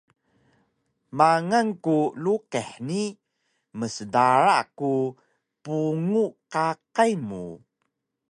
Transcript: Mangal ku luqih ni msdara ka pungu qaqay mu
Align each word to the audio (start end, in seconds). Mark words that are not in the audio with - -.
Mangal 1.17 1.67
ku 1.85 1.97
luqih 2.23 2.69
ni 2.87 3.01
msdara 3.77 4.57
ka 4.77 4.91
pungu 5.63 6.25
qaqay 6.51 7.13
mu 7.27 7.43